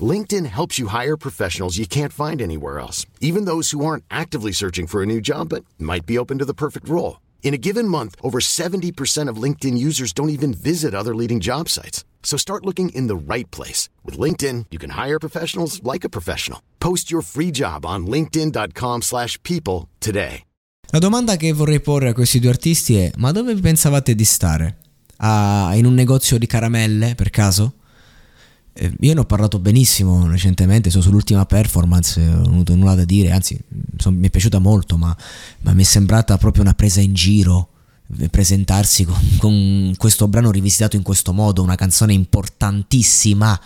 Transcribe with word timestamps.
LinkedIn 0.00 0.46
helps 0.46 0.78
you 0.78 0.88
hire 0.88 1.16
professionals 1.16 1.78
you 1.78 1.86
can't 1.86 2.12
find 2.12 2.42
anywhere 2.42 2.80
else, 2.80 3.06
even 3.20 3.44
those 3.44 3.70
who 3.70 3.84
aren't 3.84 4.04
actively 4.10 4.50
searching 4.50 4.88
for 4.88 5.02
a 5.02 5.06
new 5.06 5.20
job 5.20 5.50
but 5.50 5.64
might 5.78 6.04
be 6.06 6.18
open 6.18 6.38
to 6.38 6.44
the 6.44 6.54
perfect 6.54 6.88
role. 6.88 7.20
In 7.44 7.54
a 7.54 7.58
given 7.58 7.86
month, 7.86 8.16
over 8.22 8.40
70% 8.40 9.28
of 9.28 9.36
LinkedIn 9.36 9.78
users 9.78 10.12
don't 10.12 10.30
even 10.30 10.52
visit 10.52 10.94
other 10.94 11.14
leading 11.14 11.38
job 11.40 11.68
sites. 11.68 12.04
So 12.24 12.36
start 12.36 12.64
looking 12.64 12.88
in 12.88 13.06
the 13.06 13.14
right 13.16 13.48
place. 13.50 13.88
With 14.02 14.18
LinkedIn, 14.18 14.66
you 14.70 14.78
can 14.78 14.90
hire 14.96 15.20
professionals 15.20 15.80
like 15.84 16.04
a 16.04 16.08
professional. 16.08 16.60
Post 16.80 17.12
your 17.12 17.22
free 17.22 17.52
job 17.52 17.84
on 17.86 18.06
linkedin.com 18.06 19.02
slash 19.02 19.40
people 19.42 19.88
today. 20.00 20.42
La 20.90 20.98
domanda 21.00 21.36
che 21.36 21.52
vorrei 21.52 21.80
porre 21.80 22.08
a 22.08 22.12
questi 22.12 22.38
due 22.38 22.50
artisti 22.50 22.96
è 22.96 23.10
ma 23.16 23.32
dove 23.32 23.54
pensavate 23.56 24.14
di 24.14 24.24
stare? 24.24 24.78
Ah, 25.18 25.72
in 25.74 25.86
un 25.86 25.94
negozio 25.94 26.38
di 26.38 26.46
caramelle, 26.46 27.14
per 27.14 27.30
caso? 27.30 27.74
Eh, 28.76 28.92
io 29.00 29.14
ne 29.14 29.20
ho 29.20 29.24
parlato 29.24 29.60
benissimo 29.60 30.26
recentemente, 30.26 30.90
sono 30.90 31.02
sull'ultima 31.02 31.46
performance, 31.46 32.20
non 32.20 32.44
ho 32.44 32.48
avuto 32.48 32.74
nulla 32.74 32.96
da 32.96 33.04
dire, 33.04 33.30
anzi 33.30 33.56
son, 33.96 34.16
mi 34.16 34.26
è 34.26 34.30
piaciuta 34.30 34.58
molto, 34.58 34.96
ma, 34.96 35.16
ma, 35.60 35.72
mi 35.72 35.82
è 35.82 35.84
sembrata 35.84 36.36
proprio 36.38 36.62
una 36.64 36.74
presa 36.74 37.00
in 37.00 37.14
giro 37.14 37.68
eh, 38.18 38.28
presentarsi 38.28 39.04
con, 39.04 39.16
con 39.38 39.94
questo 39.96 40.26
brano 40.26 40.50
rivisitato 40.50 40.96
in 40.96 41.02
questo 41.02 41.32
modo, 41.32 41.62
una 41.62 41.76
canzone 41.76 42.14
importantissima, 42.14 43.58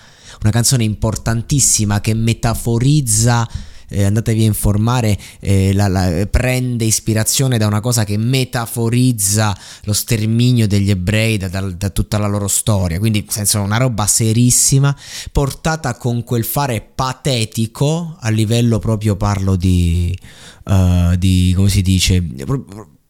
una 0.43 0.51
canzone 0.51 0.85
importantissima 0.85 2.03
che 2.03 2.13
metaforizza 2.13 3.49
eh, 3.89 4.05
andatevi 4.05 4.43
a 4.43 4.47
informare, 4.47 5.19
eh, 5.41 5.73
la, 5.73 5.89
la, 5.89 6.27
prende 6.31 6.85
ispirazione 6.85 7.59
da 7.59 7.67
una 7.67 7.81
cosa 7.81 8.05
che 8.05 8.17
metaforizza 8.17 9.57
lo 9.85 9.93
sterminio 9.93 10.67
degli 10.67 10.91
ebrei 10.91 11.37
da, 11.37 11.49
da, 11.49 11.61
da 11.61 11.91
tutta 11.91 12.19
la 12.19 12.27
loro 12.27 12.49
storia, 12.49 12.99
quindi 12.99 13.27
senso 13.29 13.61
una 13.61 13.79
roba 13.79 14.07
serissima, 14.07 14.97
portata 15.33 15.95
con 15.97 16.25
quel 16.25 16.45
fare 16.45 16.81
patetico 16.81 18.17
a 18.21 18.29
livello 18.31 18.79
proprio 18.79 19.17
parlo 19.17 19.57
di, 19.57 20.17
uh, 20.65 21.17
di 21.17 21.53
come 21.57 21.69
si 21.69 21.83
dice 21.83 22.23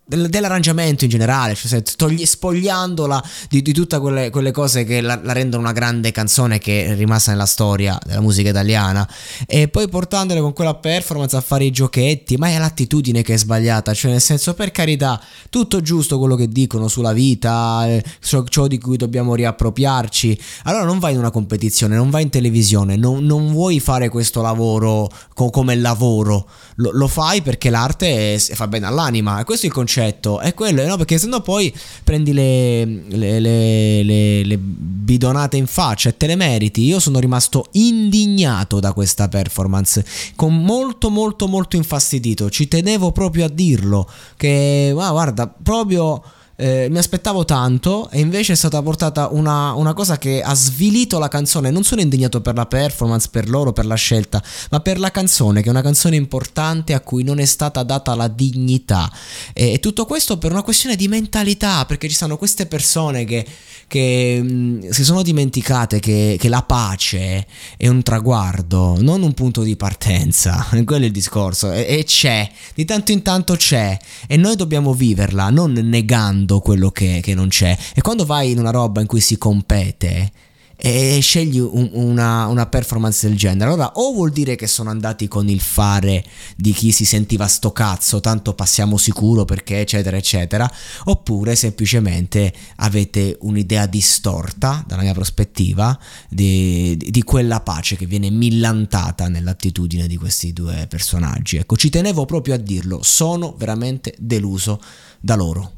dell'arrangiamento 0.09 1.05
in 1.05 1.11
generale, 1.11 1.55
cioè 1.55 1.83
togli, 1.83 2.25
spogliandola 2.25 3.23
di, 3.51 3.61
di 3.61 3.73
tutte 3.73 3.99
quelle, 3.99 4.31
quelle, 4.31 4.53
cose 4.53 4.85
che 4.85 5.03
la, 5.03 5.21
la, 5.23 5.33
rendono 5.35 5.63
una 5.63 5.73
grande 5.73 6.13
canzone 6.13 6.59
che 6.59 6.87
è 6.87 6.95
rimasta 6.95 7.31
nella 7.31 7.45
storia 7.45 7.99
della 8.07 8.23
musica 8.23 8.49
italiana 8.49 9.07
e 9.47 9.69
poi 9.69 9.87
portandole 9.89 10.41
con 10.41 10.55
quella 10.55 10.75
performance 10.75 11.37
a 11.37 11.43
fare 11.43 11.65
i 11.65 11.71
giochetti, 11.71 12.37
ma 12.37 12.49
è 12.49 12.59
l'attitudine 12.59 13.21
che 13.23 13.35
è 13.35 13.37
sbagliata, 13.37 13.93
cioè 13.93 14.13
nel 14.13 14.23
senso 14.23 14.55
per 14.55 14.71
carità, 14.71 15.21
tutto 15.51 15.83
giusto 15.83 16.19
quello 16.19 16.37
che 16.37 16.49
dicono 16.49 16.89
sulla 16.89 17.13
vita, 17.13 17.87
eh, 17.87 18.03
ciò, 18.21 18.43
ciò 18.45 18.67
di 18.67 18.79
cui 18.79 18.97
dobbiamo 18.97 19.35
riappropriarci, 19.35 20.41
allora 20.65 20.85
non 20.85 20.99
vai 20.99 21.13
in 21.13 21.19
una 21.19 21.31
competizione, 21.31 21.97
non 21.97 22.09
vai 22.09 22.23
in 22.23 22.31
televisione, 22.31 22.97
non, 22.97 23.27
non 23.27 23.53
vuoi 23.53 23.79
fare 23.79 24.09
questo 24.09 24.41
lavoro 24.41 25.11
co- 25.35 25.51
come 25.51 25.77
lavoro, 25.77 26.49
lo, 26.77 26.93
lo, 26.93 27.09
fai 27.09 27.43
perché 27.43 27.69
l'arte 27.69 28.35
è, 28.35 28.39
fa 28.39 28.69
bene 28.69 28.87
all'anima, 28.87 29.41
e 29.41 29.45
questo 29.45 29.67
è 29.67 29.69
il 29.69 29.75
concetto 29.75 29.97
concetto 29.99 30.41
è 30.41 30.55
quello, 30.55 30.87
no? 30.87 30.97
Perché 30.97 31.19
sennò 31.19 31.41
poi 31.41 31.75
prendi 32.05 32.33
le, 32.33 32.85
le, 32.85 33.41
le, 33.41 34.45
le, 34.45 34.59
bidonate 34.59 35.57
in 35.57 35.67
faccia 35.67 36.09
e 36.09 36.17
te 36.17 36.27
le 36.27 36.37
meriti. 36.37 36.85
Io 36.85 37.01
sono 37.01 37.19
rimasto 37.19 37.67
indignato 37.73 38.79
da 38.79 38.93
questa 38.93 39.29
performance, 39.29 40.05
con 40.37 40.63
molto 40.63 41.11
molto 41.11 41.49
molto 41.49 41.77
infastidito. 41.77 42.49
Ci 42.49 42.69
tenevo 42.69 43.11
proprio 43.13 43.47
a 43.47 43.49
dirlo, 43.49 44.09
che 44.37 44.95
ah, 44.97 45.11
guarda, 45.11 45.49
proprio 45.49 46.23
eh, 46.61 46.89
mi 46.91 46.99
aspettavo 46.99 47.45
tanto 47.45 48.11
e 48.11 48.19
invece 48.19 48.55
è 48.55 48.57
stata 48.57 48.83
portata 48.83 49.29
una, 49.31 49.75
una, 49.75 49.93
cosa 49.93 50.19
che 50.19 50.43
ha 50.43 50.55
svilito 50.55 51.21
la 51.21 51.29
canzone. 51.29 51.71
Non 51.71 51.85
sono 51.85 52.01
indignato 52.01 52.41
per 52.41 52.57
la 52.57 52.67
performance, 52.67 53.29
per 53.31 53.49
loro, 53.49 53.73
per 53.73 53.87
la 53.87 53.95
scelta, 53.95 54.43
ma 54.71 54.81
per 54.81 54.99
la 54.99 55.13
canzone, 55.13 55.63
che 55.63 55.69
è 55.69 55.71
una 55.71 55.83
canzone 55.83 56.17
importante 56.17 56.95
a 56.95 57.01
cui 57.01 57.23
non 57.23 57.39
è 57.39 57.45
stata 57.45 57.85
data 57.85 58.17
la 58.17 58.27
dignità. 58.27 59.09
E, 59.53 59.75
e 59.75 59.79
tutto 59.79 60.05
questo 60.05 60.37
per 60.39 60.51
una 60.51 60.63
questione 60.63 60.97
di 60.97 61.07
mentalità, 61.07 61.85
perché 61.87 62.09
ci 62.09 62.17
sono 62.17 62.37
queste 62.37 62.67
persone 62.67 63.25
che, 63.25 63.47
che 63.87 64.41
mh, 64.43 64.89
si 64.89 65.05
sono 65.05 65.23
dimenticate 65.23 66.01
che, 66.01 66.37
che 66.41 66.49
la 66.49 66.63
pace 66.63 67.47
è 67.77 67.87
un 67.87 68.03
traguardo, 68.03 68.97
non 68.99 69.23
un 69.23 69.33
punto 69.33 69.63
di 69.63 69.77
partenza. 69.77 70.67
Quello 70.85 71.05
è 71.05 71.07
il 71.07 71.13
discorso. 71.13 71.71
E, 71.71 71.87
e 71.89 72.03
c'è, 72.03 72.51
di 72.75 72.85
tanto 72.85 73.13
in 73.13 73.23
tanto 73.23 73.55
c'è. 73.55 73.97
E 74.27 74.37
noi 74.37 74.57
dobbiamo 74.57 74.93
viverla, 74.93 75.51
non 75.51 75.71
negando 75.73 76.47
mondo 76.49 76.61
quello 76.61 76.91
che, 76.91 77.21
che 77.23 77.35
non 77.35 77.49
c'è. 77.49 77.77
E 77.95 78.01
quando 78.01 78.25
vai 78.25 78.51
in 78.51 78.59
una 78.59 78.71
roba 78.71 79.03
in 79.03 79.07
cui 79.07 79.21
si 79.21 79.37
compete 79.37 80.33
e 80.81 81.19
scegli 81.21 81.59
un, 81.59 81.91
una, 81.95 82.47
una, 82.47 82.67
performance 82.67 83.27
del 83.27 83.37
genere, 83.37 83.73
allora 83.73 83.91
o 83.95 84.13
vuol 84.13 84.31
dire 84.31 84.55
che 84.55 84.69
sono 84.69 84.91
andati 84.91 85.27
con 85.27 85.49
il 85.49 85.59
fare 85.59 86.25
di 86.57 86.71
chi 86.71 86.93
si 86.93 87.05
sentiva 87.05 87.49
sto 87.49 87.73
cazzo, 87.73 88.21
tanto 88.21 88.55
passiamo 88.55 88.97
sicuro 88.97 89.45
perché 89.45 89.81
eccetera 89.81 90.17
eccetera, 90.17 90.71
oppure 91.07 91.57
semplicemente 91.57 92.53
avete 92.77 93.37
un'idea 93.41 93.87
distorta 93.87 94.85
dalla 94.87 95.03
mia 95.03 95.15
prospettiva 95.15 95.99
di, 96.29 96.97
di 96.97 97.23
quella 97.25 97.61
pace 97.61 97.97
che 97.97 98.07
viene 98.07 98.31
millantata 98.31 99.27
nell'attitudine 99.27 100.07
di 100.07 100.17
questi 100.17 100.53
due 100.53 100.87
personaggi. 100.89 101.57
Ecco, 101.57 101.77
ci 101.77 101.91
tenevo 101.91 102.25
proprio 102.25 102.55
a 102.55 102.59
dirlo, 102.59 103.01
sono 103.03 103.57
veramente 103.59 104.15
deluso 104.17 104.81
da 105.19 105.35
loro. 105.35 105.78